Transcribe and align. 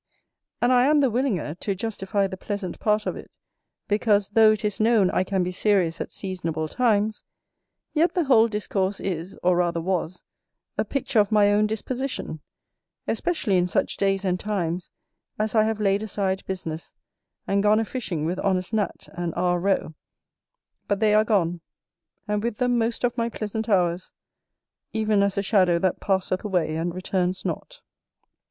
And 0.63 0.73
I 0.73 0.85
am 0.87 1.01
the 1.01 1.11
willinger 1.11 1.59
to 1.59 1.75
justify 1.75 2.25
the 2.25 2.35
pleasant 2.35 2.79
part 2.79 3.05
of 3.05 3.15
it, 3.15 3.29
because 3.87 4.29
though 4.29 4.51
it 4.51 4.65
is 4.65 4.79
known 4.79 5.11
I 5.11 5.23
can 5.23 5.43
be 5.43 5.51
serious 5.51 6.01
at 6.01 6.11
seasonable 6.11 6.67
times, 6.69 7.23
yet 7.93 8.15
the 8.15 8.23
whole 8.23 8.47
Discourse 8.47 8.99
is, 8.99 9.37
or 9.43 9.55
rather 9.57 9.79
was, 9.79 10.23
a 10.75 10.83
picture 10.83 11.19
of 11.19 11.31
my 11.31 11.51
own 11.53 11.67
disposition, 11.67 12.39
especially 13.07 13.57
in 13.57 13.67
such 13.67 13.95
days 13.95 14.25
and 14.25 14.39
times 14.39 14.89
as 15.37 15.53
I 15.53 15.65
have 15.65 15.79
laid 15.79 16.01
aside 16.01 16.43
business, 16.47 16.95
and 17.45 17.61
gone 17.61 17.79
a 17.79 17.85
fishing 17.85 18.25
with 18.25 18.39
honest 18.39 18.73
Nat. 18.73 19.07
and 19.13 19.35
R. 19.35 19.59
Roe; 19.59 19.93
but 20.87 20.99
they 20.99 21.13
are 21.13 21.23
gone, 21.23 21.61
and 22.27 22.41
with 22.41 22.57
them 22.57 22.75
most 22.79 23.03
of 23.03 23.15
my 23.19 23.29
pleasant 23.29 23.69
hours, 23.69 24.11
even 24.93 25.21
as 25.21 25.37
a 25.37 25.43
shadow 25.43 25.77
that 25.77 25.99
passeth 25.99 26.43
away 26.43 26.75
and 26.75 26.95
returns 26.95 27.45
not. 27.45 27.81